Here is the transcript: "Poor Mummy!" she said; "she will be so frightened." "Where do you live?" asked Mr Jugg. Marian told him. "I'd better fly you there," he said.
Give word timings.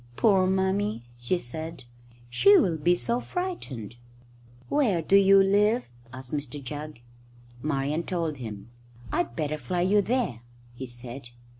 "Poor 0.15 0.47
Mummy!" 0.47 1.03
she 1.15 1.37
said; 1.37 1.83
"she 2.27 2.57
will 2.57 2.75
be 2.77 2.95
so 2.95 3.19
frightened." 3.19 3.97
"Where 4.67 4.99
do 4.99 5.15
you 5.15 5.37
live?" 5.43 5.85
asked 6.11 6.33
Mr 6.33 6.59
Jugg. 6.59 7.01
Marian 7.61 8.01
told 8.01 8.37
him. 8.37 8.71
"I'd 9.11 9.35
better 9.35 9.59
fly 9.59 9.81
you 9.81 10.01
there," 10.01 10.41
he 10.73 10.87
said. 10.87 11.29